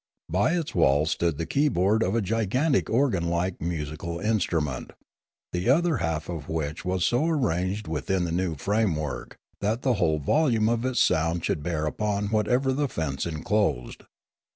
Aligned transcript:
By 0.31 0.53
its 0.53 0.73
wall 0.73 1.05
stood 1.05 1.37
the 1.37 1.45
key 1.45 1.67
board 1.69 2.01
of 2.01 2.15
a 2.15 2.23
gigantic 2.23 2.89
organ 2.89 3.27
like 3.29 3.61
musical 3.61 4.17
instrument, 4.19 4.93
the 5.53 5.69
other 5.69 5.97
half 5.97 6.27
of 6.27 6.49
which 6.49 6.83
was 6.83 7.05
so 7.05 7.27
arranged 7.27 7.87
within 7.87 8.23
the 8.23 8.31
new 8.31 8.55
framework 8.55 9.35
that 9.59 9.83
the 9.83 9.93
whole 10.01 10.17
volume 10.17 10.69
of 10.69 10.85
its 10.85 10.99
sound 11.01 11.45
should 11.45 11.61
bear 11.61 11.85
upon 11.85 12.29
whatever 12.31 12.73
the 12.73 12.87
fence 12.87 13.27
enclosed. 13.27 14.01